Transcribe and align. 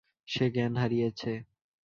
সে 0.27 0.45
জ্ঞান 0.53 0.73
হারিয়েছে? 0.77 1.31